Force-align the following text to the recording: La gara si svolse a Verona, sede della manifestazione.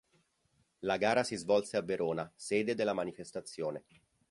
La 0.79 0.97
gara 0.97 1.23
si 1.23 1.35
svolse 1.35 1.77
a 1.77 1.83
Verona, 1.83 2.33
sede 2.35 2.73
della 2.73 2.93
manifestazione. 2.93 3.83